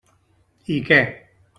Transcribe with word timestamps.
I 0.77 0.79
què? 0.89 1.01